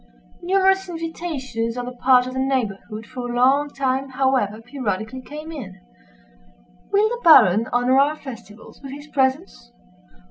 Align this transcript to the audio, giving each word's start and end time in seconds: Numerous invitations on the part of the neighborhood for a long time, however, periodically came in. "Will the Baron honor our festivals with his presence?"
Numerous 0.41 0.89
invitations 0.89 1.77
on 1.77 1.85
the 1.85 1.91
part 1.91 2.25
of 2.25 2.33
the 2.33 2.39
neighborhood 2.39 3.05
for 3.05 3.29
a 3.31 3.35
long 3.35 3.69
time, 3.69 4.09
however, 4.09 4.59
periodically 4.59 5.21
came 5.21 5.51
in. 5.51 5.79
"Will 6.91 7.07
the 7.07 7.21
Baron 7.23 7.67
honor 7.71 7.99
our 7.99 8.15
festivals 8.15 8.81
with 8.81 8.93
his 8.93 9.05
presence?" 9.05 9.71